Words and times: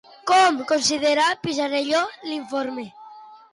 Com 0.29 0.55
considera 0.71 1.27
Pisarello 1.45 2.03
l'informe? 2.25 2.89